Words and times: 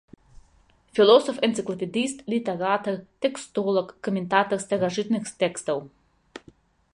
Філосаф-энцыклапедыст, 0.99 2.17
літаратар, 2.33 2.95
тэкстолаг, 3.25 3.87
каментатар 4.09 4.57
старажытных 4.67 5.23
тэкстаў. 5.45 5.77